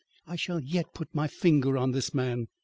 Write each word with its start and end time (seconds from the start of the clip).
I 0.25 0.35
shall 0.35 0.59
yet 0.59 0.95
put 0.95 1.13
my 1.13 1.27
finger 1.27 1.77
on 1.77 1.91
this 1.91 2.11
man. 2.11 2.47